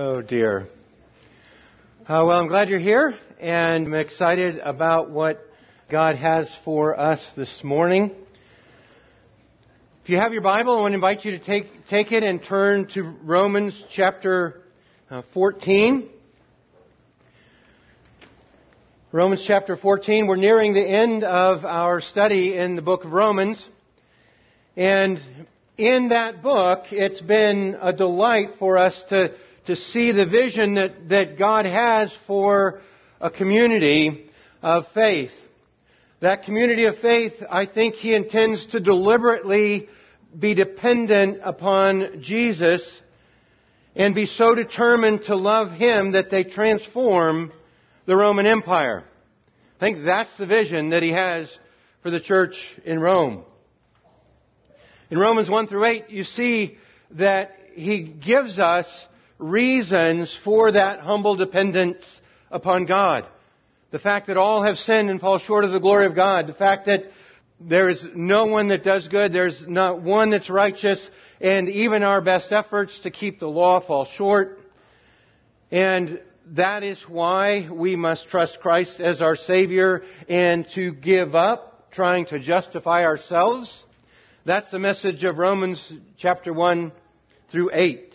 [0.00, 0.68] Oh dear.
[2.02, 5.44] Uh, well, I'm glad you're here, and I'm excited about what
[5.90, 8.14] God has for us this morning.
[10.04, 12.40] If you have your Bible, I want to invite you to take, take it and
[12.44, 14.60] turn to Romans chapter
[15.10, 16.08] uh, 14.
[19.10, 20.28] Romans chapter 14.
[20.28, 23.68] We're nearing the end of our study in the book of Romans.
[24.76, 25.18] And
[25.76, 29.34] in that book, it's been a delight for us to
[29.68, 32.80] to see the vision that, that God has for
[33.20, 34.30] a community
[34.62, 35.30] of faith.
[36.20, 39.86] That community of faith, I think He intends to deliberately
[40.36, 42.82] be dependent upon Jesus
[43.94, 47.52] and be so determined to love Him that they transform
[48.06, 49.04] the Roman Empire.
[49.76, 51.46] I think that's the vision that He has
[52.02, 52.54] for the church
[52.86, 53.44] in Rome.
[55.10, 56.78] In Romans 1 through 8, you see
[57.10, 58.86] that He gives us
[59.38, 62.04] reasons for that humble dependence
[62.50, 63.26] upon God.
[63.90, 66.46] The fact that all have sinned and fall short of the glory of God.
[66.46, 67.04] The fact that
[67.60, 69.32] there is no one that does good.
[69.32, 71.08] There's not one that's righteous.
[71.40, 74.58] And even our best efforts to keep the law fall short.
[75.70, 76.20] And
[76.54, 82.26] that is why we must trust Christ as our Savior and to give up trying
[82.26, 83.84] to justify ourselves.
[84.44, 86.92] That's the message of Romans chapter 1
[87.50, 88.14] through 8.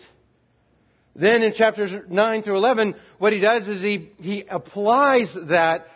[1.16, 5.86] Then in chapters 9 through 11, what he does is he, he applies that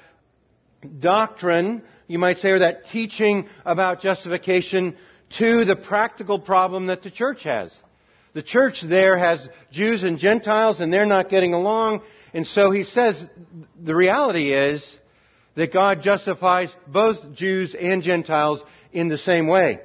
[1.01, 4.97] doctrine, you might say, or that teaching about justification
[5.39, 7.77] to the practical problem that the church has.
[8.35, 12.03] The church there has Jews and Gentiles and they're not getting along.
[12.33, 13.21] And so he says
[13.83, 14.85] the reality is
[15.57, 19.81] that God justifies both Jews and Gentiles in the same way.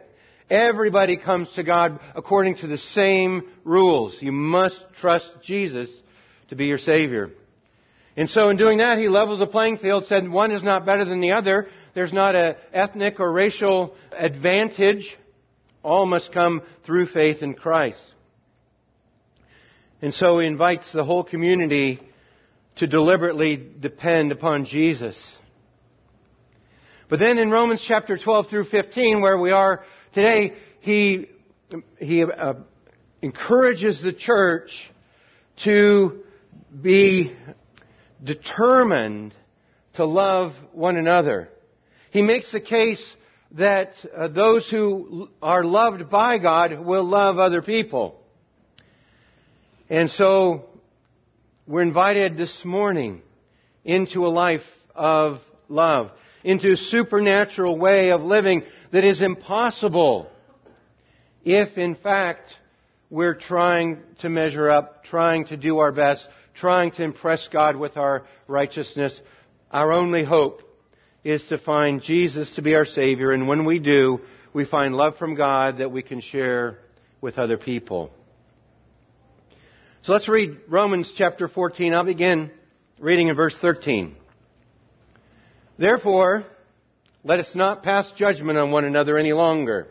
[0.54, 4.16] Everybody comes to God according to the same rules.
[4.22, 5.90] You must trust Jesus
[6.50, 7.32] to be your Savior.
[8.16, 11.06] And so in doing that, he levels the playing field, said one is not better
[11.06, 11.70] than the other.
[11.96, 15.18] There's not an ethnic or racial advantage.
[15.82, 18.04] All must come through faith in Christ.
[20.04, 22.00] And so he invites the whole community
[22.76, 25.18] to deliberately depend upon Jesus.
[27.10, 29.84] But then in Romans chapter 12 through 15, where we are
[30.14, 31.28] Today, he,
[31.98, 32.54] he uh,
[33.24, 34.70] encourages the church
[35.64, 36.24] to
[36.82, 37.36] be
[38.24, 39.34] determined
[39.96, 41.50] to love one another.
[42.12, 43.04] He makes the case
[43.54, 48.20] that uh, those who are loved by God will love other people.
[49.90, 50.66] And so
[51.66, 53.24] we're invited this morning
[53.84, 54.62] into a life
[54.96, 55.38] of
[55.70, 56.12] love,
[56.44, 60.30] into a supernatural way of living that is impossible
[61.44, 62.54] if, in fact,
[63.10, 67.98] we're trying to measure up, trying to do our best, trying to impress God with
[67.98, 69.20] our righteousness.
[69.72, 70.62] Our only hope
[71.24, 74.20] is to find Jesus to be our Savior, and when we do,
[74.54, 76.80] we find love from God that we can share
[77.22, 78.12] with other people.
[80.04, 81.94] So let's read Romans chapter 14.
[81.94, 82.52] I'll begin
[83.00, 84.18] reading in verse 13.
[85.78, 86.46] Therefore,
[87.24, 89.88] let us not pass judgment on one another any longer,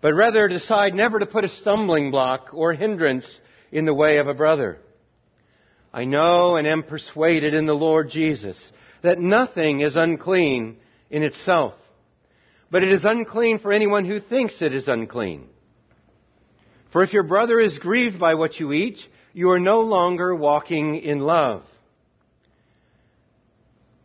[0.00, 4.26] but rather decide never to put a stumbling block or hindrance in the way of
[4.26, 4.78] a brother.
[5.92, 10.78] I know and am persuaded in the Lord Jesus that nothing is unclean
[11.10, 11.74] in itself,
[12.70, 15.48] but it is unclean for anyone who thinks it is unclean.
[16.92, 18.98] For if your brother is grieved by what you eat,
[19.32, 21.62] you are no longer walking in love.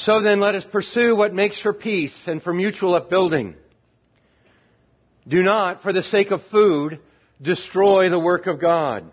[0.00, 3.54] So then let us pursue what makes for peace and for mutual upbuilding.
[5.28, 7.00] Do not, for the sake of food,
[7.40, 9.04] destroy the work of God.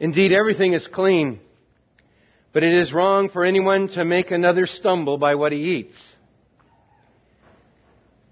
[0.00, 1.40] Indeed, everything is clean,
[2.54, 5.96] but it is wrong for anyone to make another stumble by what he eats.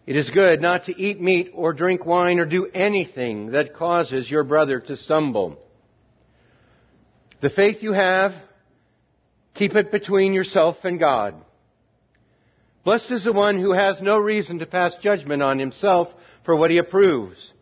[0.07, 4.31] It is good not to eat meat or drink wine or do anything that causes
[4.31, 5.59] your brother to stumble.
[7.43, 8.33] The faith you have,
[9.55, 11.35] Keep it between yourself and God.
[12.85, 16.09] Blessed is the one who has no reason to pass judgment on himself
[16.45, 17.53] for what he approves.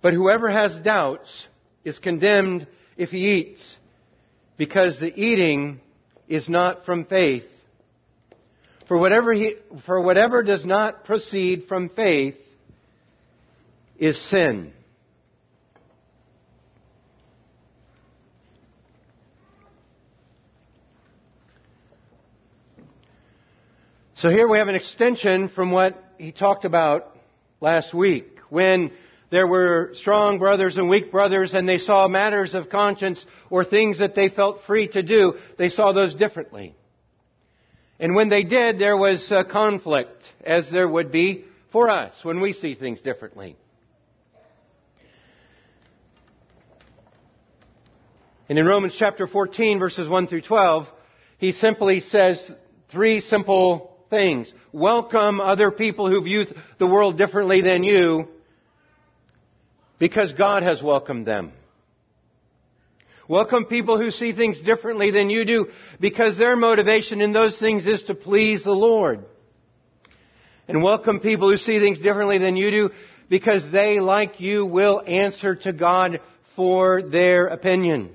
[0.00, 1.46] But whoever has doubts
[1.84, 2.66] is condemned
[2.96, 3.76] if he eats,
[4.56, 5.80] because the eating
[6.28, 7.44] is not from faith.
[8.88, 9.54] For whatever, he,
[9.86, 12.36] for whatever does not proceed from faith
[13.98, 14.72] is sin.
[24.22, 27.16] So here we have an extension from what he talked about
[27.60, 28.92] last week when
[29.30, 33.98] there were strong brothers and weak brothers and they saw matters of conscience or things
[33.98, 36.76] that they felt free to do, they saw those differently.
[37.98, 42.40] And when they did, there was a conflict, as there would be for us when
[42.40, 43.56] we see things differently.
[48.48, 50.86] And in Romans chapter 14, verses 1 through 12,
[51.38, 52.52] he simply says
[52.88, 54.52] three simple things.
[54.72, 56.44] Welcome other people who view
[56.78, 58.28] the world differently than you
[59.98, 61.54] because God has welcomed them.
[63.26, 65.68] Welcome people who see things differently than you do
[65.98, 69.24] because their motivation in those things is to please the Lord.
[70.68, 72.90] And welcome people who see things differently than you do
[73.30, 76.20] because they, like you, will answer to God
[76.54, 78.14] for their opinion.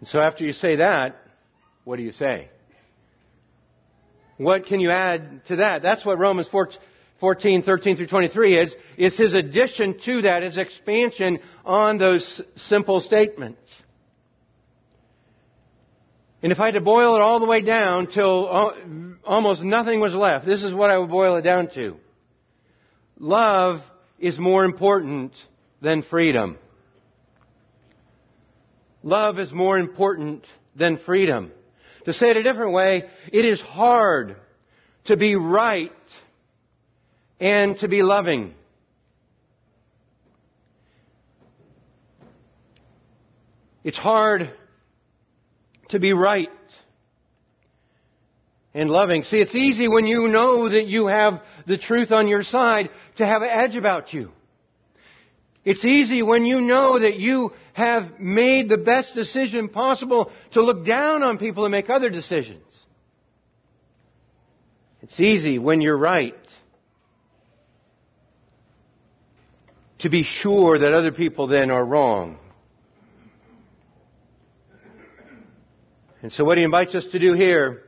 [0.00, 1.16] And so after you say that,
[1.84, 2.48] what do you say?
[4.36, 5.82] What can you add to that?
[5.82, 6.48] That's what Romans
[7.20, 13.00] 14, 13 through 23 is, is his addition to that, his expansion on those simple
[13.00, 13.60] statements.
[16.40, 18.46] And if I had to boil it all the way down till
[19.24, 21.96] almost nothing was left, this is what I would boil it down to.
[23.18, 23.80] Love
[24.20, 25.32] is more important
[25.82, 26.56] than freedom.
[29.02, 31.52] Love is more important than freedom.
[32.04, 34.36] To say it a different way, it is hard
[35.04, 35.92] to be right
[37.40, 38.54] and to be loving.
[43.84, 44.50] It's hard
[45.90, 46.50] to be right
[48.74, 49.22] and loving.
[49.22, 53.26] See, it's easy when you know that you have the truth on your side to
[53.26, 54.30] have an edge about you.
[55.68, 60.86] It's easy when you know that you have made the best decision possible to look
[60.86, 62.64] down on people and make other decisions.
[65.02, 66.34] It's easy when you're right
[69.98, 72.38] to be sure that other people then are wrong.
[76.22, 77.82] And so what he invites us to do here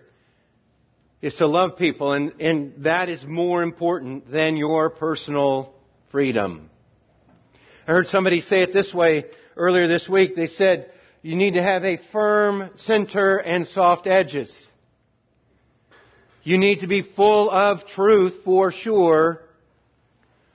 [1.22, 5.72] is to love people, and, and that is more important than your personal
[6.10, 6.69] freedom.
[7.90, 9.24] I heard somebody say it this way
[9.56, 10.36] earlier this week.
[10.36, 10.92] They said,
[11.22, 14.54] you need to have a firm center and soft edges.
[16.44, 19.40] You need to be full of truth for sure,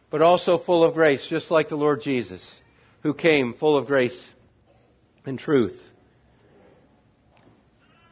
[0.10, 2.58] but also full of grace, just like the Lord Jesus,
[3.04, 4.18] who came full of grace
[5.26, 5.78] and truth.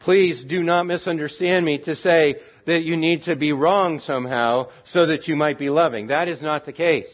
[0.00, 2.34] Please do not misunderstand me to say
[2.66, 6.08] that you need to be wrong somehow so that you might be loving.
[6.08, 7.06] That is not the case.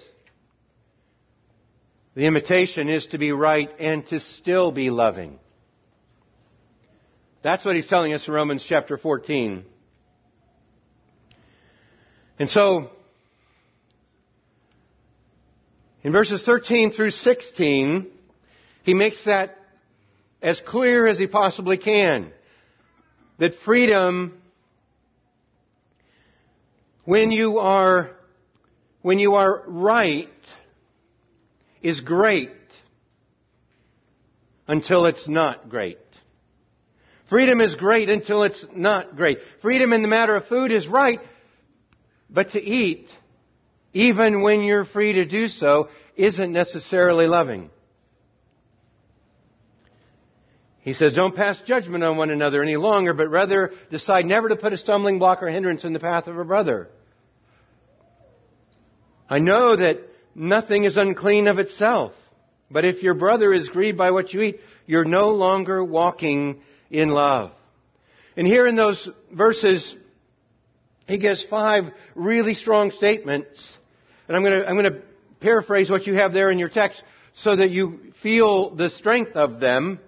[2.15, 5.39] The invitation is to be right and to still be loving.
[7.43, 9.65] That's what he's telling us in Romans chapter 14.
[12.39, 12.91] And so,
[16.03, 18.11] in verses 13 through 16,
[18.83, 19.57] he makes that
[20.43, 22.33] as clear as he possibly can.
[23.39, 24.41] That freedom,
[27.05, 28.11] when you are,
[29.03, 30.29] when you are right,
[31.83, 32.51] is great
[34.67, 35.99] until it's not great.
[37.29, 39.39] Freedom is great until it's not great.
[39.63, 41.21] Freedom in the matter of food is right,
[42.29, 43.09] but to eat,
[43.93, 47.71] even when you're free to do so, isn't necessarily loving.
[50.81, 54.57] He says, don't pass judgment on one another any longer, but rather decide never to
[54.57, 56.89] put a stumbling block or hindrance in the path of a brother.
[59.29, 59.99] I know that
[60.35, 62.13] nothing is unclean of itself.
[62.71, 67.09] But if your brother is grieved by what you eat, you're no longer walking in
[67.09, 67.53] love.
[68.37, 69.95] And here in those verses,
[71.07, 71.85] he gives five
[72.15, 73.77] really strong statements.
[74.29, 75.01] And I'm going to, I'm going to
[75.41, 77.03] paraphrase what you have there in your text
[77.35, 79.99] so that you feel the strength of them.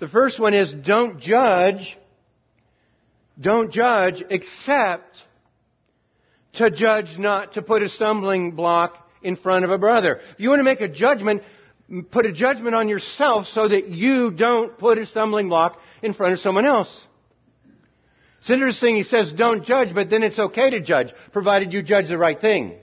[0.00, 1.98] The first one is don't judge.
[3.38, 5.14] Don't judge except
[6.54, 10.20] to judge not to put a stumbling block in front of a brother.
[10.32, 11.42] If you want to make a judgment,
[12.10, 16.34] put a judgment on yourself so that you don't put a stumbling block in front
[16.34, 17.06] of someone else.
[18.40, 22.08] It's interesting, he says don't judge, but then it's okay to judge, provided you judge
[22.08, 22.76] the right thing.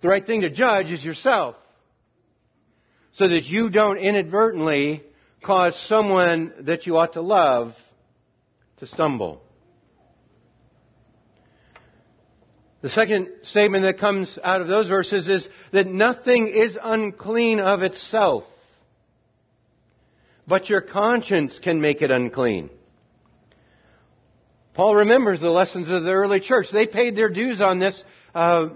[0.00, 1.56] The right thing to judge is yourself.
[3.14, 5.02] so that you don't inadvertently
[5.44, 7.74] cause someone that you ought to love
[8.78, 9.42] to stumble.
[12.82, 17.82] The second statement that comes out of those verses is that nothing is unclean of
[17.82, 18.42] itself,
[20.48, 22.70] but your conscience can make it unclean.
[24.74, 26.66] Paul remembers the lessons of the early church.
[26.72, 28.02] They paid their dues on this.
[28.34, 28.70] Uh,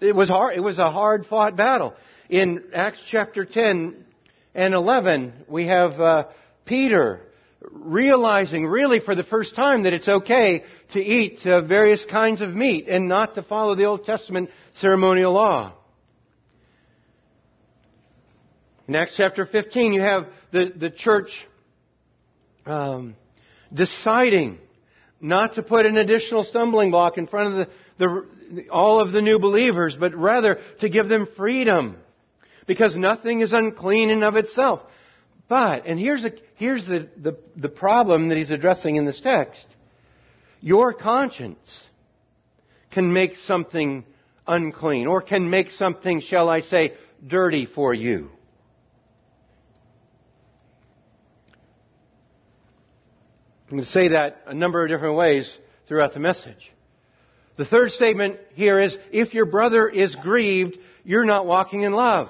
[0.00, 0.56] it was hard.
[0.56, 1.94] It was a hard fought battle.
[2.28, 4.04] In Acts chapter 10
[4.56, 6.24] and 11, we have uh,
[6.64, 7.20] Peter
[7.70, 12.50] realizing really for the first time that it's okay to eat uh, various kinds of
[12.50, 15.74] meat and not to follow the Old Testament ceremonial law.
[18.86, 21.30] In Acts chapter 15, you have the, the church
[22.66, 23.16] um,
[23.72, 24.58] deciding
[25.20, 27.68] not to put an additional stumbling block in front of
[27.98, 31.96] the, the, all of the new believers, but rather to give them freedom.
[32.66, 34.80] Because nothing is unclean in of itself.
[35.48, 39.66] But, and here's, a, here's the, the, the problem that he's addressing in this text.
[40.60, 41.86] Your conscience
[42.92, 44.04] can make something
[44.46, 46.94] unclean, or can make something, shall I say,
[47.26, 48.30] dirty for you.
[53.66, 55.50] I'm going to say that a number of different ways
[55.88, 56.70] throughout the message.
[57.56, 62.28] The third statement here is if your brother is grieved, you're not walking in love.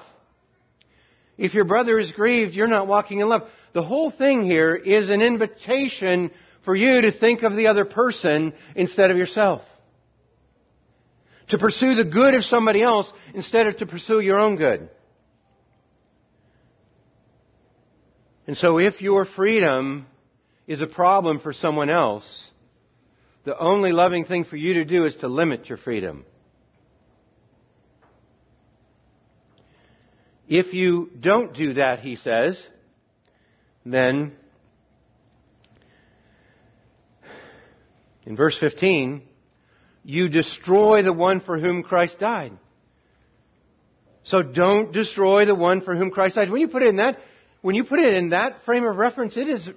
[1.37, 3.43] If your brother is grieved, you're not walking in love.
[3.73, 6.31] The whole thing here is an invitation
[6.63, 9.61] for you to think of the other person instead of yourself.
[11.49, 14.89] To pursue the good of somebody else instead of to pursue your own good.
[18.47, 20.07] And so if your freedom
[20.67, 22.49] is a problem for someone else,
[23.43, 26.25] the only loving thing for you to do is to limit your freedom.
[30.47, 32.61] If you don't do that, he says,
[33.85, 34.33] then
[38.25, 39.23] in verse 15,
[40.03, 42.53] you destroy the one for whom Christ died.
[44.23, 46.51] So don't destroy the one for whom Christ died.
[46.51, 47.17] When you put it in that,
[47.61, 49.67] when you put it in that frame of reference, it is,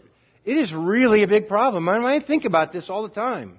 [0.44, 1.88] it is really a big problem.
[1.88, 3.58] I, I think about this all the time.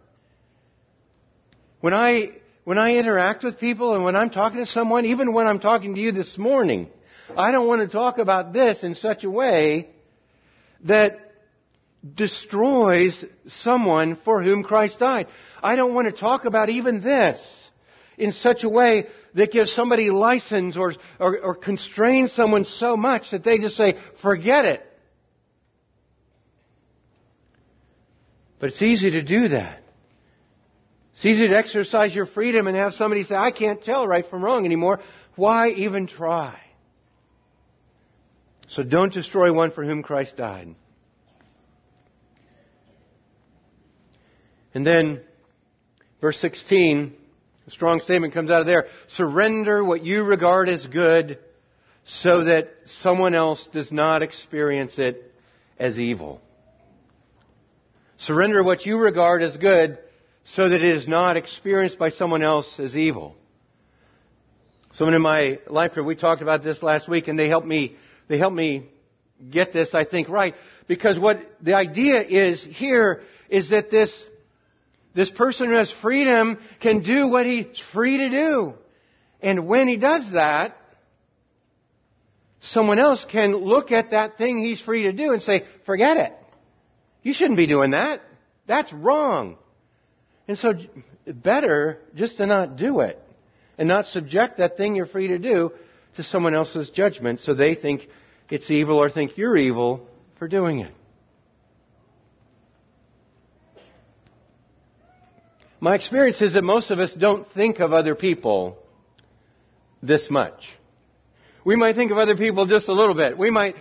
[1.81, 2.29] When I,
[2.65, 5.95] when I interact with people and when I'm talking to someone, even when I'm talking
[5.95, 6.89] to you this morning,
[7.37, 9.89] I don't want to talk about this in such a way
[10.85, 11.19] that
[12.15, 15.27] destroys someone for whom Christ died.
[15.61, 17.39] I don't want to talk about even this
[18.17, 19.05] in such a way
[19.35, 23.95] that gives somebody license or, or, or constrains someone so much that they just say,
[24.21, 24.85] forget it.
[28.59, 29.81] But it's easy to do that.
[31.13, 34.43] It's easy to exercise your freedom and have somebody say, I can't tell right from
[34.43, 34.99] wrong anymore.
[35.35, 36.59] Why even try?
[38.69, 40.75] So don't destroy one for whom Christ died.
[44.73, 45.21] And then,
[46.21, 47.15] verse 16,
[47.67, 48.85] a strong statement comes out of there.
[49.07, 51.39] Surrender what you regard as good
[52.05, 55.33] so that someone else does not experience it
[55.79, 56.39] as evil.
[58.19, 59.97] Surrender what you regard as good
[60.45, 63.35] so that it is not experienced by someone else as evil.
[64.93, 67.95] Someone in my life group, we talked about this last week and they helped me
[68.29, 68.87] they help me
[69.51, 70.53] get this, I think, right.
[70.87, 74.09] Because what the idea is here is that this,
[75.13, 78.73] this person who has freedom can do what he's free to do.
[79.41, 80.77] And when he does that,
[82.61, 86.33] someone else can look at that thing he's free to do and say, forget it.
[87.23, 88.21] You shouldn't be doing that.
[88.67, 89.57] That's wrong.
[90.47, 90.73] And so,
[91.25, 93.19] better just to not do it
[93.77, 95.71] and not subject that thing you're free to do
[96.15, 98.01] to someone else's judgment so they think
[98.49, 100.93] it's evil or think you're evil for doing it.
[105.81, 108.77] My experience is that most of us don't think of other people
[110.01, 110.61] this much.
[111.63, 113.37] We might think of other people just a little bit.
[113.37, 113.75] We might,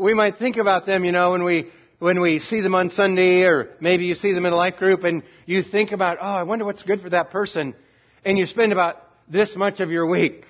[0.00, 3.42] we might think about them, you know, when we, when we see them on Sunday
[3.42, 6.42] or maybe you see them in a life group and you think about, oh, I
[6.44, 7.74] wonder what's good for that person.
[8.24, 8.96] And you spend about
[9.28, 10.44] this much of your week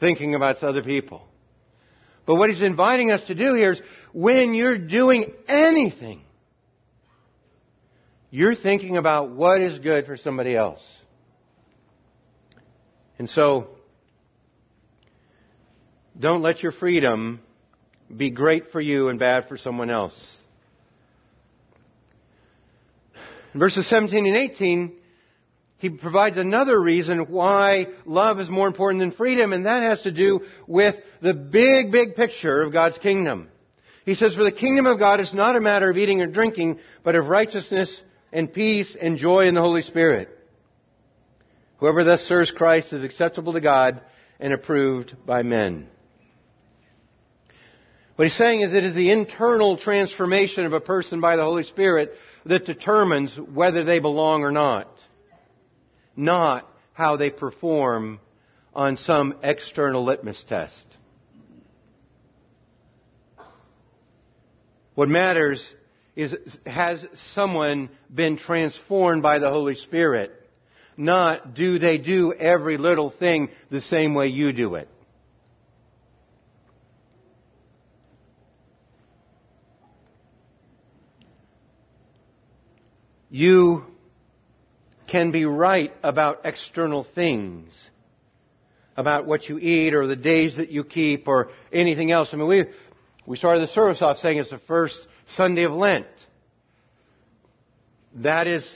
[0.00, 1.26] thinking about other people.
[2.26, 3.80] But what he's inviting us to do here is
[4.12, 6.22] when you're doing anything,
[8.30, 10.80] you're thinking about what is good for somebody else.
[13.18, 13.68] And so,
[16.18, 17.40] don't let your freedom
[18.14, 20.38] be great for you and bad for someone else.
[23.54, 24.92] In verses 17 and 18,
[25.82, 30.12] he provides another reason why love is more important than freedom, and that has to
[30.12, 33.48] do with the big, big picture of God's kingdom.
[34.04, 36.78] He says, For the kingdom of God is not a matter of eating or drinking,
[37.02, 38.00] but of righteousness
[38.32, 40.28] and peace and joy in the Holy Spirit.
[41.78, 44.02] Whoever thus serves Christ is acceptable to God
[44.38, 45.88] and approved by men.
[48.14, 51.64] What he's saying is it is the internal transformation of a person by the Holy
[51.64, 52.12] Spirit
[52.46, 54.86] that determines whether they belong or not
[56.16, 58.20] not how they perform
[58.74, 60.86] on some external litmus test.
[64.94, 65.62] What matters
[66.14, 66.34] is
[66.66, 67.04] has
[67.34, 70.30] someone been transformed by the Holy Spirit?
[70.96, 74.88] Not do they do every little thing the same way you do it.
[83.30, 83.84] You
[85.12, 87.72] can be right about external things,
[88.96, 92.30] about what you eat or the days that you keep or anything else.
[92.32, 92.64] I mean, we,
[93.26, 94.98] we started the service off saying it's the first
[95.36, 96.06] Sunday of Lent.
[98.16, 98.66] That is,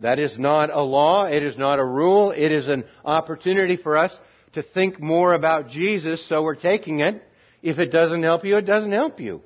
[0.00, 1.24] that is not a law.
[1.24, 2.30] It is not a rule.
[2.30, 4.14] It is an opportunity for us
[4.52, 7.22] to think more about Jesus, so we're taking it.
[7.62, 9.40] If it doesn't help you, it doesn't help you.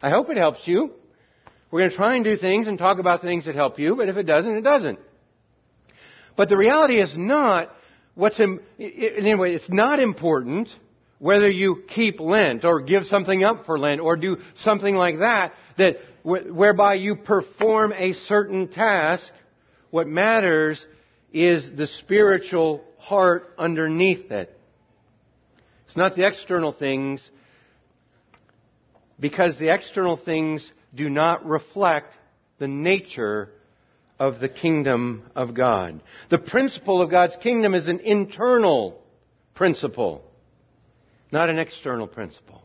[0.00, 0.92] I hope it helps you.
[1.70, 4.08] We're going to try and do things and talk about things that help you, but
[4.08, 4.98] if it doesn't, it doesn't.
[6.36, 7.70] But the reality is not
[8.14, 10.68] what's in, anyway, it's not important
[11.18, 15.52] whether you keep Lent or give something up for Lent or do something like that,
[15.76, 19.30] that whereby you perform a certain task.
[19.90, 20.84] What matters
[21.32, 24.56] is the spiritual heart underneath it.
[25.86, 27.20] It's not the external things,
[29.18, 32.14] because the external things do not reflect
[32.58, 33.50] the nature
[34.18, 36.00] of the kingdom of God.
[36.28, 39.00] The principle of God's kingdom is an internal
[39.54, 40.22] principle,
[41.32, 42.62] not an external principle.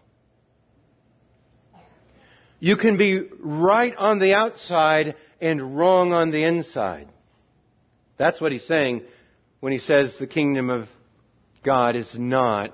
[2.60, 7.08] You can be right on the outside and wrong on the inside.
[8.18, 9.04] That's what he's saying
[9.60, 10.88] when he says the kingdom of
[11.64, 12.74] God is not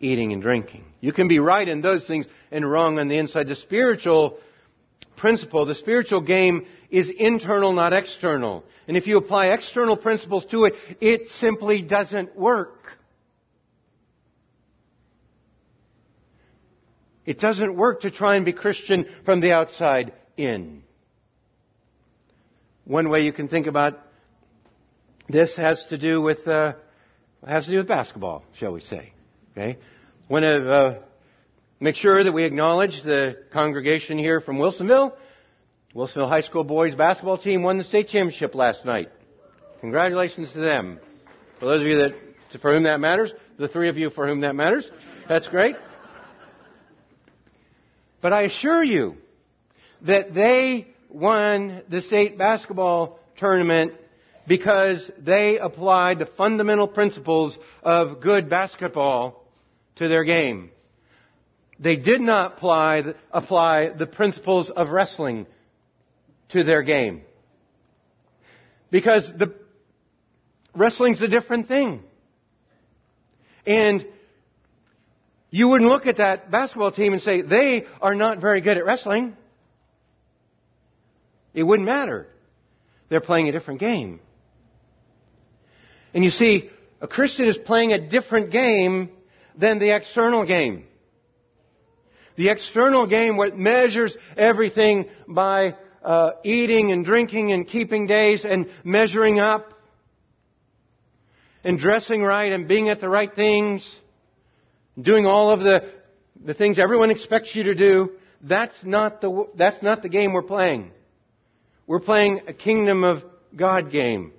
[0.00, 0.84] eating and drinking.
[1.00, 3.48] You can be right in those things and wrong on the inside.
[3.48, 4.38] The spiritual
[5.22, 8.64] principle, the spiritual game is internal, not external.
[8.88, 12.74] And if you apply external principles to it, it simply doesn't work.
[17.24, 20.82] It doesn't work to try and be Christian from the outside in.
[22.84, 24.00] One way you can think about
[25.28, 26.72] this has to do with uh,
[27.46, 29.12] has to do with basketball, shall we say?
[29.52, 29.78] Okay,
[30.26, 30.94] one of uh,
[31.82, 35.14] make sure that we acknowledge the congregation here from Wilsonville.
[35.96, 39.08] Wilsonville High School boys basketball team won the state championship last night.
[39.80, 41.00] Congratulations to them.
[41.58, 44.42] For those of you that, for whom that matters, the three of you for whom
[44.42, 44.88] that matters,
[45.28, 45.74] that's great.
[48.20, 49.16] But I assure you
[50.02, 53.94] that they won the state basketball tournament
[54.46, 59.44] because they applied the fundamental principles of good basketball
[59.96, 60.70] to their game.
[61.82, 65.46] They did not apply, apply the principles of wrestling
[66.50, 67.22] to their game.
[68.90, 69.52] Because the
[70.76, 72.04] wrestling's a different thing.
[73.66, 74.06] And
[75.50, 78.84] you wouldn't look at that basketball team and say, they are not very good at
[78.84, 79.36] wrestling.
[81.52, 82.28] It wouldn't matter.
[83.08, 84.20] They're playing a different game.
[86.14, 89.10] And you see, a Christian is playing a different game
[89.58, 90.86] than the external game.
[92.36, 98.68] The external game, what measures everything by uh, eating and drinking and keeping days and
[98.84, 99.74] measuring up
[101.64, 103.88] and dressing right and being at the right things,
[105.00, 105.92] doing all of the,
[106.44, 110.42] the things everyone expects you to do, that's not the, that's not the game we're
[110.42, 110.90] playing.
[111.86, 113.22] We're playing a kingdom of
[113.54, 114.32] God game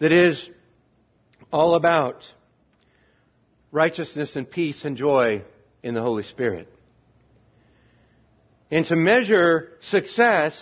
[0.00, 0.42] that is
[1.52, 2.22] all about
[3.72, 5.42] righteousness and peace and joy
[5.82, 6.68] in the Holy Spirit.
[8.70, 10.52] And to measure success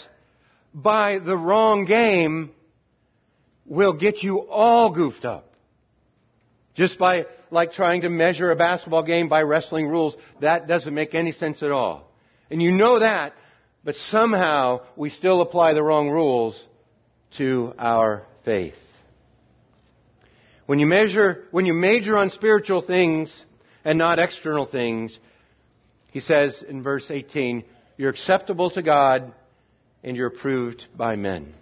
[0.72, 2.52] by the wrong game
[3.64, 5.52] will get you all goofed up.
[6.74, 11.14] Just by, like trying to measure a basketball game by wrestling rules, that doesn't make
[11.14, 12.12] any sense at all.
[12.50, 13.32] And you know that,
[13.82, 16.62] but somehow we still apply the wrong rules
[17.38, 18.74] to our faith.
[20.66, 23.32] When you measure, when you major on spiritual things
[23.84, 25.16] and not external things,
[26.10, 27.64] he says in verse 18,
[27.96, 29.32] you're acceptable to God
[30.04, 31.54] and you're approved by men.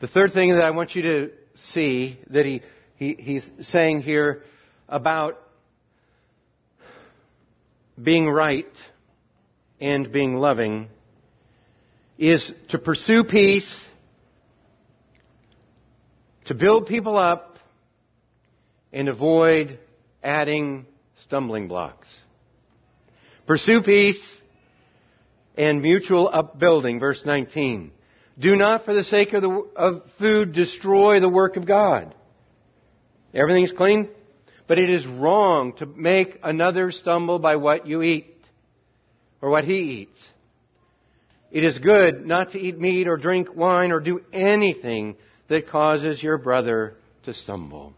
[0.00, 1.30] The third thing that I want you to
[1.72, 2.62] see that he,
[2.96, 4.42] he, he's saying here
[4.88, 5.38] about
[8.00, 8.66] being right
[9.80, 10.88] and being loving
[12.16, 13.68] is to pursue peace,
[16.46, 17.47] to build people up,
[18.98, 19.78] and avoid
[20.24, 20.84] adding
[21.22, 22.08] stumbling blocks.
[23.46, 24.20] Pursue peace
[25.56, 27.92] and mutual upbuilding, verse 19.
[28.40, 32.12] Do not, for the sake of, the, of food, destroy the work of God.
[33.32, 34.08] Everything's clean,
[34.66, 38.34] but it is wrong to make another stumble by what you eat
[39.40, 40.20] or what he eats.
[41.52, 45.14] It is good not to eat meat or drink wine or do anything
[45.46, 47.94] that causes your brother to stumble.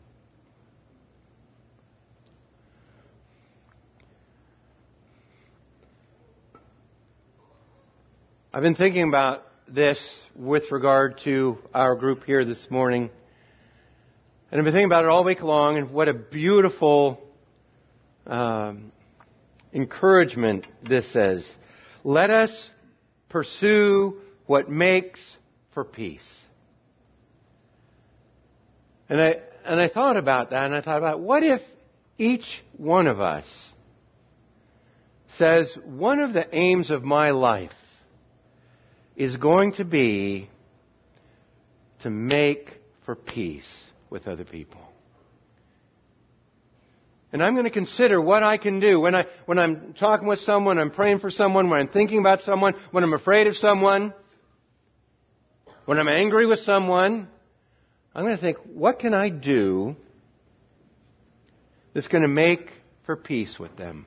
[8.52, 10.00] I've been thinking about this
[10.34, 13.08] with regard to our group here this morning.
[14.50, 17.22] And I've been thinking about it all week long and what a beautiful
[18.26, 18.90] um,
[19.72, 21.48] encouragement this says.
[22.02, 22.50] Let us
[23.28, 25.20] pursue what makes
[25.72, 26.28] for peace.
[29.08, 31.60] And I, and I thought about that and I thought about what if
[32.18, 33.46] each one of us
[35.38, 37.70] says, one of the aims of my life
[39.20, 40.48] is going to be
[42.02, 42.70] to make
[43.04, 43.68] for peace
[44.08, 44.80] with other people.
[47.30, 50.38] And I'm going to consider what I can do when I, when I'm talking with
[50.38, 54.14] someone, I'm praying for someone, when I'm thinking about someone, when I'm afraid of someone,
[55.84, 57.28] when I'm angry with someone.
[58.14, 59.96] I'm going to think, what can I do
[61.92, 62.70] that's going to make
[63.04, 64.06] for peace with them?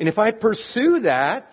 [0.00, 1.46] And if I pursue that,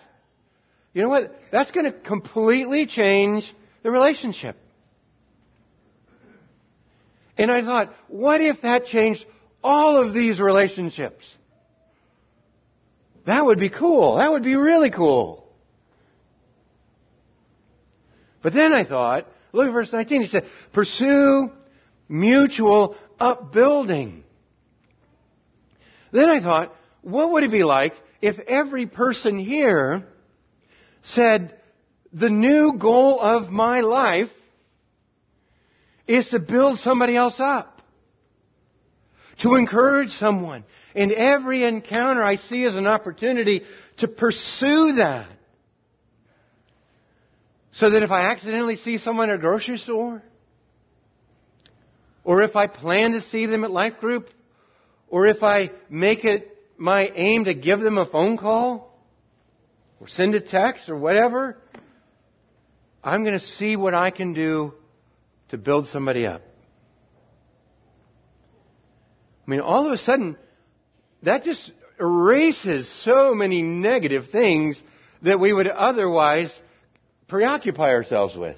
[0.92, 1.34] you know what?
[1.52, 4.56] That's going to completely change the relationship.
[7.38, 9.24] And I thought, what if that changed
[9.62, 11.24] all of these relationships?
[13.26, 14.16] That would be cool.
[14.16, 15.46] That would be really cool.
[18.42, 20.22] But then I thought, look at verse 19.
[20.22, 21.50] He said, pursue
[22.08, 24.24] mutual upbuilding.
[26.12, 30.06] Then I thought, what would it be like if every person here
[31.02, 31.54] said,
[32.12, 34.30] the new goal of my life
[36.06, 37.82] is to build somebody else up.
[39.42, 40.64] To encourage someone.
[40.94, 43.62] And every encounter I see as an opportunity
[43.98, 45.30] to pursue that.
[47.72, 50.22] So that if I accidentally see someone at a grocery store,
[52.24, 54.28] or if I plan to see them at life group,
[55.08, 58.89] or if I make it my aim to give them a phone call,
[60.00, 61.58] or send a text or whatever.
[63.04, 64.74] I'm going to see what I can do
[65.50, 66.42] to build somebody up.
[69.46, 70.36] I mean, all of a sudden,
[71.22, 74.80] that just erases so many negative things
[75.22, 76.52] that we would otherwise
[77.28, 78.56] preoccupy ourselves with.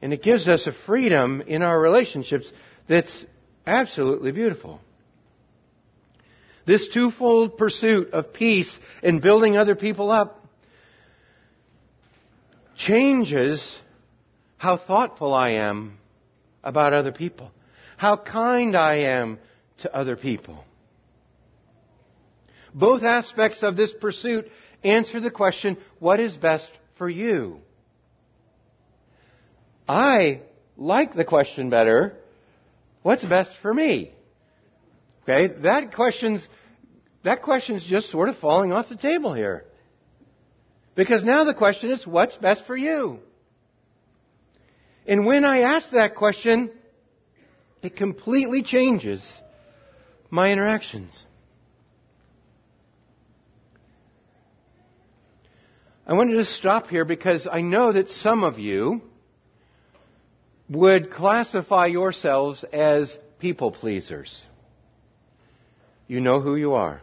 [0.00, 2.50] And it gives us a freedom in our relationships
[2.88, 3.24] that's
[3.66, 4.80] absolutely beautiful.
[6.68, 8.70] This twofold pursuit of peace
[9.02, 10.44] and building other people up
[12.76, 13.78] changes
[14.58, 15.96] how thoughtful I am
[16.62, 17.52] about other people,
[17.96, 19.38] how kind I am
[19.78, 20.62] to other people.
[22.74, 24.50] Both aspects of this pursuit
[24.84, 27.60] answer the question, what is best for you?
[29.88, 30.42] I
[30.76, 32.18] like the question better,
[33.00, 34.12] what's best for me?
[35.28, 36.46] Okay, that question's
[37.22, 39.64] that question's just sort of falling off the table here.
[40.94, 43.18] Because now the question is, what's best for you?
[45.06, 46.70] And when I ask that question,
[47.82, 49.22] it completely changes
[50.30, 51.26] my interactions.
[56.06, 59.02] I wanted to stop here because I know that some of you
[60.70, 64.46] would classify yourselves as people pleasers.
[66.08, 67.02] You know who you are.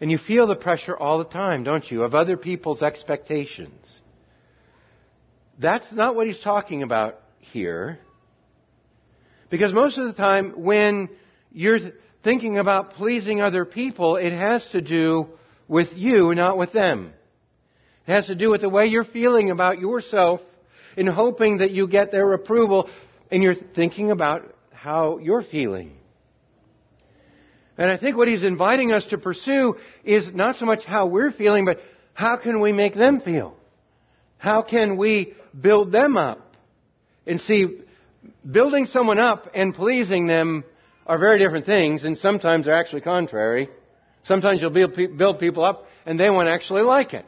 [0.00, 4.00] And you feel the pressure all the time, don't you, of other people's expectations.
[5.58, 7.98] That's not what he's talking about here.
[9.48, 11.08] Because most of the time when
[11.52, 11.78] you're
[12.22, 15.28] thinking about pleasing other people, it has to do
[15.68, 17.14] with you, not with them.
[18.06, 20.40] It has to do with the way you're feeling about yourself
[20.96, 22.90] in hoping that you get their approval
[23.30, 25.96] and you're thinking about how you're feeling.
[27.76, 31.32] And I think what he's inviting us to pursue is not so much how we're
[31.32, 31.78] feeling, but
[32.12, 33.56] how can we make them feel?
[34.38, 36.54] How can we build them up?
[37.26, 37.80] And see,
[38.48, 40.64] building someone up and pleasing them
[41.06, 43.68] are very different things, and sometimes they're actually contrary.
[44.24, 47.26] Sometimes you'll build people up and they won't actually like it.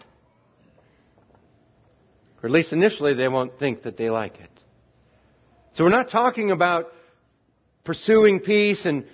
[2.43, 4.51] Or at least initially they won't think that they like it.
[5.75, 6.87] So we're not talking about
[7.85, 9.07] pursuing peace and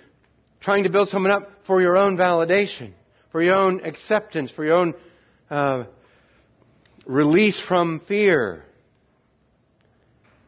[0.63, 2.93] trying to build someone up for your own validation,
[3.31, 4.93] for your own acceptance, for your own
[5.49, 5.83] uh,
[7.05, 8.63] release from fear.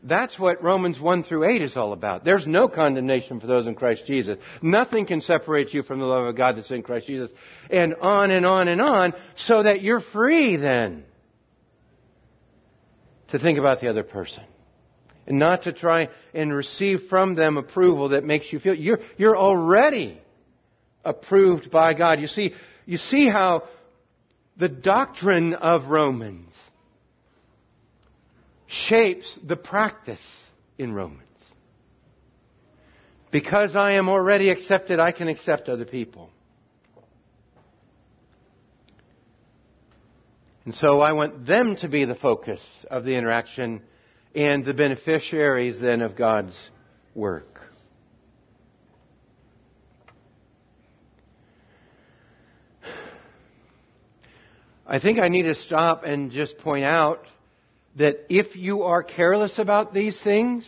[0.04, 2.24] That's what Romans 1 through 8 is all about.
[2.24, 4.38] There's no condemnation for those in Christ Jesus.
[4.62, 7.32] Nothing can separate you from the love of God that's in Christ Jesus.
[7.72, 11.06] And on and on and on, so that you're free then
[13.30, 14.44] to think about the other person.
[15.28, 19.38] And not to try and receive from them approval that makes you feel you're, you're
[19.38, 20.22] already
[21.04, 22.20] approved by God.
[22.20, 22.54] You see,
[22.86, 23.64] you see how
[24.58, 26.54] the doctrine of Romans
[28.68, 30.20] shapes the practice
[30.78, 31.22] in Romans.
[33.32, 36.30] Because I am already accepted, I can accept other people.
[40.66, 42.60] And so I want them to be the focus
[42.90, 43.84] of the interaction
[44.36, 46.56] and the beneficiaries then of God's
[47.14, 47.62] work.
[54.88, 57.24] I think I need to stop and just point out
[57.96, 60.66] that if you are careless about these things,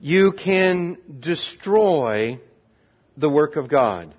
[0.00, 2.40] you can destroy
[3.16, 4.14] the work of God.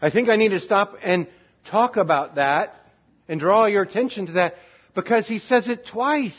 [0.00, 1.26] I think I need to stop and
[1.70, 2.74] talk about that
[3.28, 4.54] and draw your attention to that
[4.94, 6.32] because he says it twice.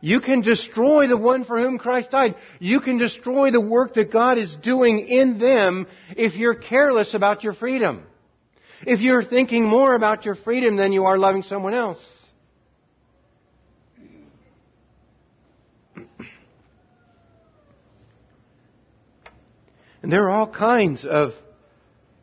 [0.00, 2.34] You can destroy the one for whom Christ died.
[2.58, 7.42] You can destroy the work that God is doing in them if you're careless about
[7.42, 8.06] your freedom
[8.86, 12.02] if you're thinking more about your freedom than you are loving someone else.
[20.02, 21.30] And there are all kinds of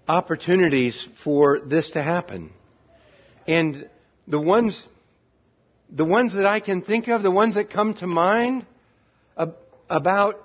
[0.07, 2.53] opportunities for this to happen.
[3.47, 3.89] And
[4.27, 4.87] the ones,
[5.89, 8.65] the ones that I can think of, the ones that come to mind
[9.89, 10.41] about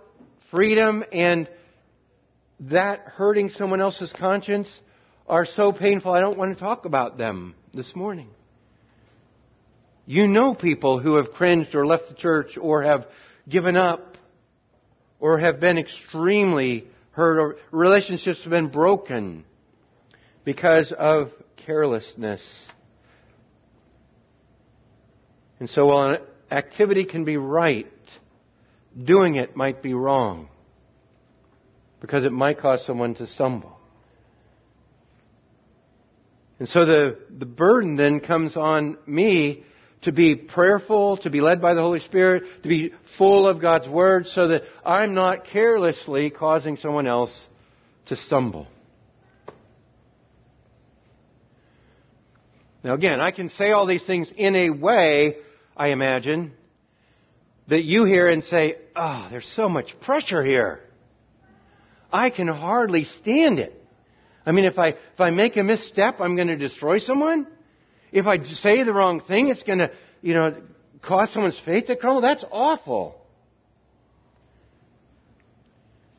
[0.51, 1.49] freedom and
[2.61, 4.81] that hurting someone else's conscience
[5.29, 8.29] are so painful, I don't want to talk about them this morning.
[10.07, 13.07] You know people who have cringed or left the church or have
[13.49, 14.17] given up
[15.19, 19.45] or have been extremely hurt or relationships have been broken
[20.45, 22.43] because of carelessness.
[25.59, 26.19] And so while an
[26.51, 27.87] activity can be right,
[29.03, 30.49] doing it might be wrong
[32.01, 33.77] because it might cause someone to stumble.
[36.59, 39.65] And so the, the burden then comes on me
[40.03, 43.89] to be prayerful, to be led by the Holy Spirit, to be full of God's
[43.89, 47.47] Word so that I'm not carelessly causing someone else
[48.07, 48.69] to stumble.
[52.87, 55.39] Now again, I can say all these things in a way,
[55.77, 56.53] I imagine,
[57.67, 60.79] that you hear and say, oh, there's so much pressure here.
[62.13, 63.73] I can hardly stand it.
[64.47, 67.49] I mean, if I, if I make a misstep, I'm going to destroy someone?
[68.13, 69.91] If I say the wrong thing, it's going to,
[70.23, 70.57] you know,
[71.03, 72.21] cause someone's faith to crumble?
[72.21, 73.21] That's awful.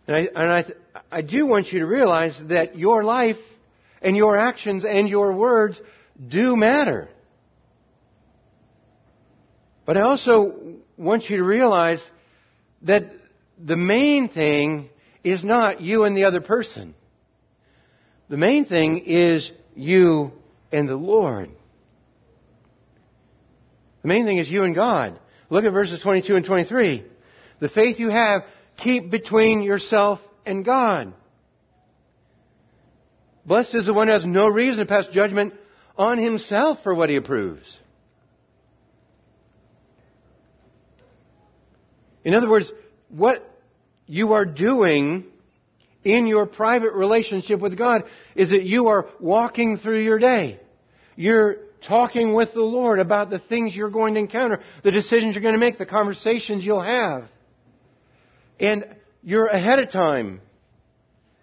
[0.06, 0.66] And I, and I,
[1.10, 3.38] I do want you to realize that your life
[4.02, 5.80] and your actions and your words
[6.26, 7.10] do matter.
[9.86, 10.54] But I also
[10.98, 12.02] want you to realize
[12.84, 13.04] that
[13.64, 14.90] the main thing
[15.24, 16.94] is not you and the other person.
[18.30, 20.32] The main thing is you
[20.72, 21.50] and the Lord.
[24.02, 25.20] The main thing is you and God.
[25.50, 27.06] Look at verses 22 and 23.
[27.60, 28.42] The faith you have,
[28.78, 31.14] keep between yourself and God.
[33.46, 35.54] Blessed is the one who has no reason to pass judgment
[35.98, 37.80] on himself for what he approves.
[42.24, 42.72] In other words,
[43.10, 43.44] what
[44.06, 45.26] you are doing
[46.04, 48.04] in your private relationship with God
[48.36, 50.60] is that you are walking through your day.
[51.16, 51.58] You're
[51.88, 55.54] talking with the Lord about the things you're going to encounter, the decisions you're going
[55.54, 57.26] to make, the conversations you'll have.
[58.60, 58.86] And
[59.24, 60.42] you're ahead of time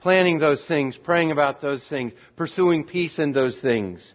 [0.01, 4.12] planning those things, praying about those things, pursuing peace in those things.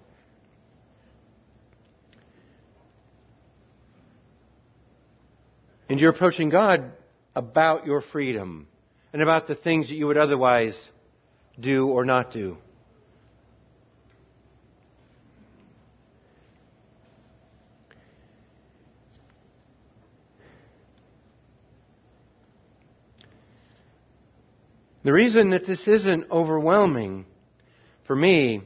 [5.89, 6.91] And you're approaching God
[7.35, 8.67] about your freedom
[9.11, 10.77] and about the things that you would otherwise
[11.59, 12.57] do or not do.
[25.03, 27.25] The reason that this isn't overwhelming
[28.05, 28.61] for me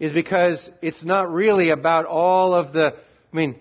[0.00, 2.94] is because it's not really about all of the,
[3.32, 3.60] I mean,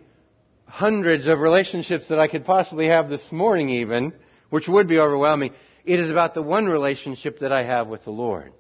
[0.67, 4.13] hundreds of relationships that I could possibly have this morning even,
[4.49, 5.53] which would be overwhelming.
[5.85, 8.51] It is about the one relationship that I have with the Lord.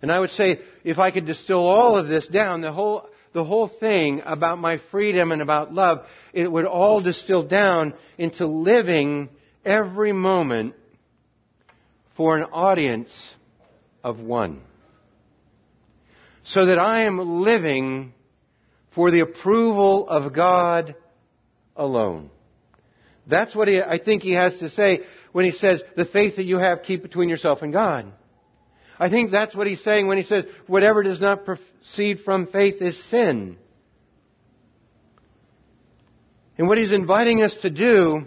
[0.00, 3.44] And I would say, if I could distill all of this down, the whole, the
[3.44, 9.28] whole thing about my freedom and about love, it would all distill down into living
[9.64, 10.74] every moment
[12.16, 13.10] for an audience
[14.04, 14.62] of one.
[16.44, 18.14] So that I am living
[18.94, 20.96] for the approval of God
[21.76, 22.30] alone.
[23.26, 25.00] That's what he, I think he has to say
[25.32, 28.12] when he says, the faith that you have, keep between yourself and God.
[28.98, 32.80] I think that's what he's saying when he says, whatever does not proceed from faith
[32.80, 33.58] is sin.
[36.58, 38.26] And what he's inviting us to do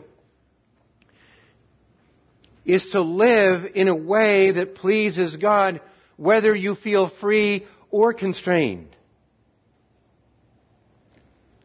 [2.65, 5.79] is to live in a way that pleases God,
[6.17, 8.94] whether you feel free or constrained.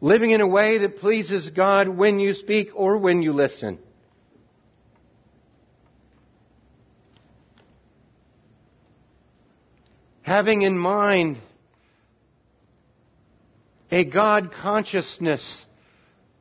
[0.03, 3.77] Living in a way that pleases God when you speak or when you listen.
[10.23, 11.37] Having in mind
[13.91, 15.65] a God consciousness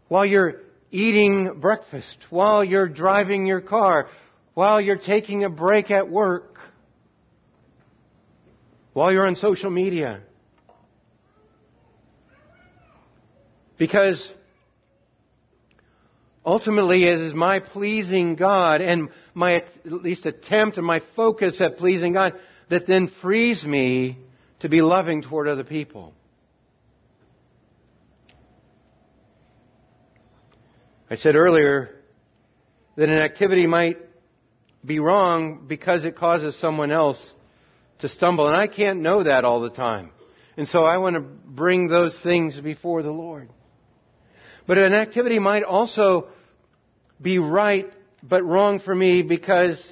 [0.09, 4.09] while you're eating breakfast, while you're driving your car,
[4.55, 6.59] while you're taking a break at work,
[8.95, 10.23] while you're on social media.
[13.81, 14.31] Because
[16.45, 21.79] ultimately it is my pleasing God and my at least attempt and my focus at
[21.79, 22.35] pleasing God
[22.69, 24.19] that then frees me
[24.61, 26.13] to be loving toward other people.
[31.09, 31.89] I said earlier
[32.97, 33.97] that an activity might
[34.85, 37.33] be wrong because it causes someone else
[38.01, 38.47] to stumble.
[38.47, 40.11] And I can't know that all the time.
[40.59, 43.49] And so I want to bring those things before the Lord.
[44.71, 46.29] But an activity might also
[47.21, 49.85] be right but wrong for me because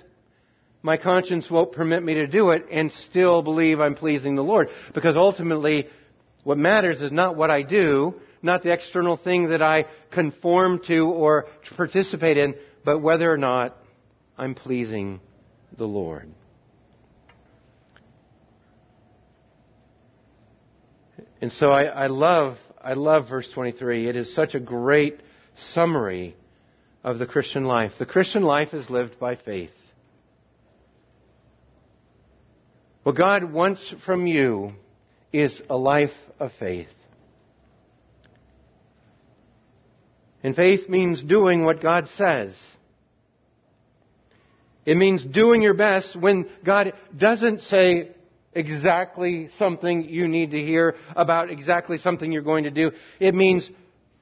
[0.83, 4.69] my conscience won't permit me to do it and still believe I'm pleasing the Lord.
[4.95, 5.88] Because ultimately,
[6.45, 11.07] what matters is not what I do, not the external thing that I conform to
[11.07, 13.77] or participate in, but whether or not
[14.37, 15.19] I'm pleasing
[15.77, 16.31] the Lord.
[21.41, 24.09] And so I, I, love, I love verse 23.
[24.09, 25.21] It is such a great
[25.73, 26.37] summary
[27.03, 27.93] of the Christian life.
[27.99, 29.71] The Christian life is lived by faith.
[33.03, 34.73] What God wants from you
[35.33, 36.88] is a life of faith.
[40.43, 42.55] And faith means doing what God says.
[44.87, 48.11] It means doing your best when God doesn't say
[48.53, 52.91] exactly something you need to hear about exactly something you're going to do.
[53.21, 53.69] It means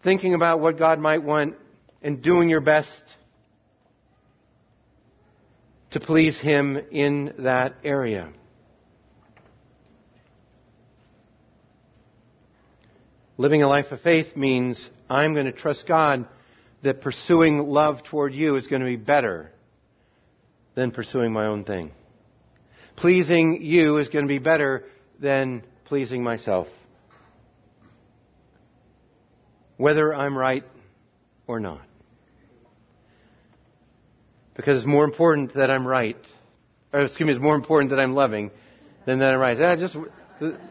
[0.03, 1.57] thinking about what God might want
[2.03, 3.03] and doing your best
[5.93, 8.33] to please Him in that area.
[13.39, 16.27] Living a life of faith means I'm going to trust God
[16.83, 19.51] that pursuing love toward you is going to be better
[20.75, 21.93] than pursuing my own thing.
[22.96, 24.85] Pleasing you is going to be better
[25.20, 26.66] than pleasing myself.
[29.76, 30.64] Whether I'm right
[31.46, 31.82] or not.
[34.56, 36.16] Because it's more important that I'm right.
[36.92, 38.50] Or excuse me, it's more important that I'm loving
[39.04, 39.61] than that I'm right.
[39.61, 39.96] I'm just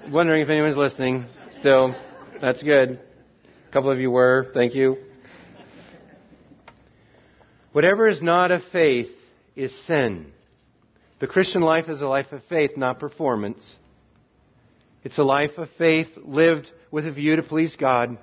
[0.09, 1.25] wondering if anyone's listening
[1.59, 1.95] still.
[2.41, 2.99] That's good.
[3.69, 4.47] A couple of you were.
[4.53, 4.97] Thank you.
[7.71, 9.11] Whatever is not of faith
[9.55, 10.31] is sin.
[11.19, 13.77] The Christian life is a life of faith, not performance.
[15.03, 18.17] It's a life of faith lived with a view to please God.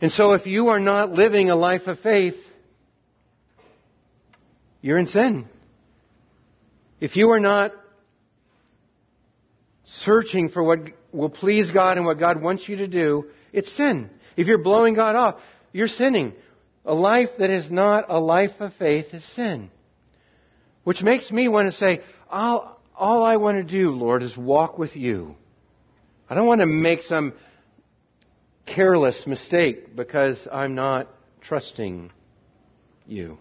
[0.00, 2.34] And so if you are not living a life of faith,
[4.80, 5.46] you're in sin.
[7.00, 7.72] If you are not
[9.84, 10.78] searching for what
[11.12, 14.10] will please God and what God wants you to do, it's sin.
[14.36, 15.36] If you're blowing God off,
[15.72, 16.34] you're sinning.
[16.84, 19.70] A life that is not a life of faith is sin.
[20.84, 22.00] Which makes me want to say,
[22.30, 25.36] all, all I want to do, Lord, is walk with you.
[26.28, 27.34] I don't want to make some
[28.66, 31.08] careless mistake because I'm not
[31.40, 32.12] trusting
[33.06, 33.38] you.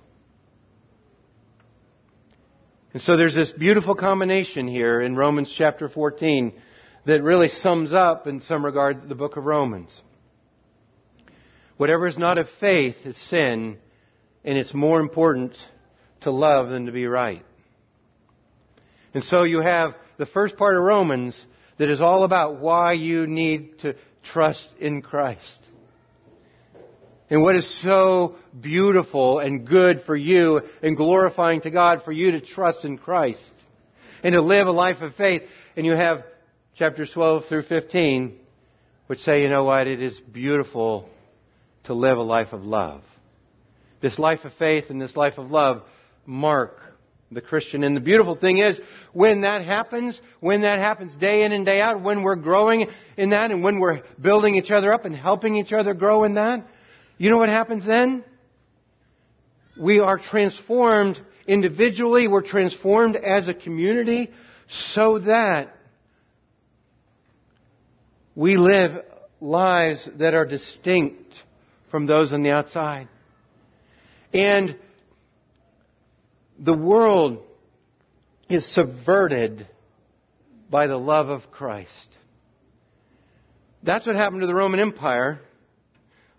[2.93, 6.53] And so there's this beautiful combination here in Romans chapter 14
[7.05, 10.01] that really sums up, in some regard, the book of Romans.
[11.77, 13.77] Whatever is not of faith is sin,
[14.43, 15.55] and it's more important
[16.21, 17.43] to love than to be right.
[19.13, 21.45] And so you have the first part of Romans
[21.77, 23.95] that is all about why you need to
[24.31, 25.67] trust in Christ.
[27.29, 32.31] And what is so beautiful and good for you and glorifying to God for you
[32.31, 33.45] to trust in Christ
[34.23, 35.43] and to live a life of faith.
[35.77, 36.23] And you have
[36.75, 38.39] chapters 12 through 15
[39.07, 41.09] which say, you know what, it is beautiful
[41.85, 43.01] to live a life of love.
[44.01, 45.81] This life of faith and this life of love
[46.29, 46.79] mark
[47.31, 47.83] the Christian.
[47.83, 48.79] And the beautiful thing is,
[49.13, 53.31] when that happens, when that happens day in and day out, when we're growing in
[53.31, 56.65] that and when we're building each other up and helping each other grow in that,
[57.17, 58.23] you know what happens then?
[59.79, 64.29] We are transformed individually, we're transformed as a community
[64.93, 65.75] so that
[68.35, 69.03] we live
[69.41, 71.33] lives that are distinct
[71.89, 73.07] from those on the outside.
[74.31, 74.75] And
[76.59, 77.39] the world
[78.49, 79.67] is subverted
[80.69, 81.89] by the love of Christ.
[83.81, 85.39] That's what happened to the Roman Empire.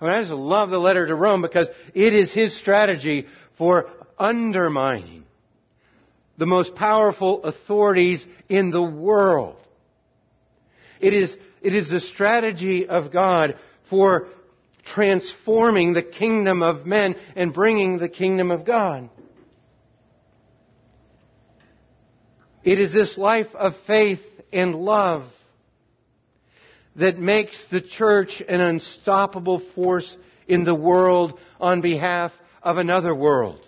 [0.00, 3.88] I, mean, I just love the letter to Rome because it is his strategy for
[4.18, 5.24] undermining
[6.36, 9.56] the most powerful authorities in the world.
[11.00, 13.56] It is, it is the strategy of God
[13.88, 14.28] for
[14.84, 19.10] transforming the kingdom of men and bringing the kingdom of God.
[22.62, 24.20] It is this life of faith
[24.52, 25.24] and love
[26.96, 32.32] that makes the church an unstoppable force in the world on behalf
[32.62, 33.60] of another world.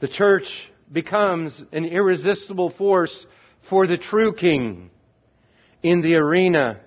[0.00, 0.46] The church
[0.90, 3.26] becomes an irresistible force
[3.68, 4.90] for the true king
[5.82, 6.80] in the arena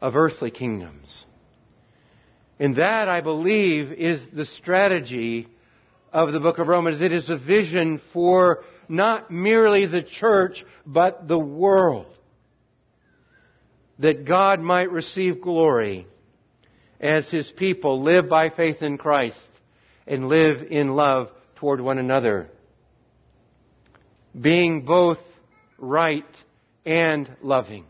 [0.00, 1.26] of earthly kingdoms.
[2.58, 5.48] And that, I believe, is the strategy
[6.12, 7.00] of the book of Romans.
[7.00, 12.06] It is a vision for not merely the church, but the world.
[13.98, 16.06] That God might receive glory
[17.00, 19.38] as His people live by faith in Christ
[20.06, 22.48] and live in love toward one another.
[24.38, 25.18] Being both
[25.78, 26.24] right
[26.84, 27.86] and loving.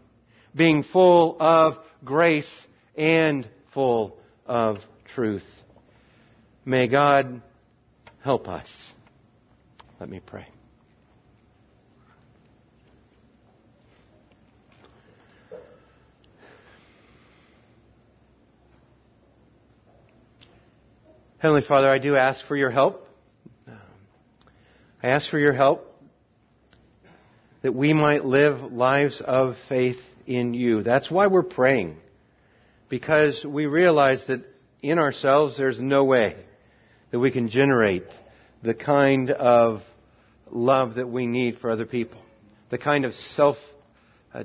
[0.55, 2.51] Being full of grace
[2.97, 4.79] and full of
[5.15, 5.45] truth.
[6.65, 7.43] May God
[8.23, 8.69] help us.
[10.01, 10.47] Let me pray.
[21.39, 23.07] Heavenly Father, I do ask for your help.
[25.03, 25.89] I ask for your help
[27.63, 30.85] that we might live lives of faith in you.
[30.85, 31.97] That's why we're praying.
[32.89, 34.45] Because we realize that
[34.83, 36.37] in ourselves there's no way
[37.13, 38.07] that we can generate
[38.63, 39.83] the kind of
[40.51, 42.21] love that we need for other people.
[42.71, 43.57] The kind of self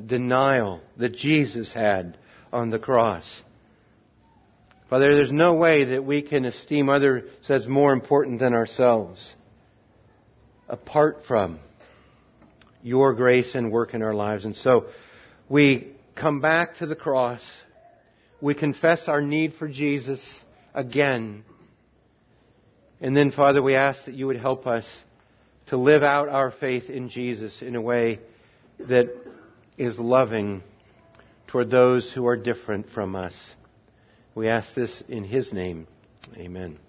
[0.06, 2.18] denial that Jesus had
[2.52, 3.26] on the cross.
[4.90, 9.36] Father, there's no way that we can esteem others as more important than ourselves
[10.70, 11.60] apart from
[12.84, 14.46] your grace and work in our lives.
[14.46, 14.86] And so
[15.50, 17.42] we come back to the cross.
[18.42, 20.22] We confess our need for Jesus
[20.74, 21.44] again.
[23.00, 24.86] And then, Father, we ask that you would help us
[25.68, 28.20] to live out our faith in Jesus in a way
[28.80, 29.14] that
[29.78, 30.64] is loving
[31.48, 33.34] toward those who are different from us.
[34.34, 35.88] We ask this in His name.
[36.36, 36.80] Amen.